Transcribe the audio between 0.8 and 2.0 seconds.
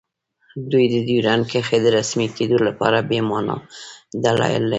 د ډیورنډ کرښې د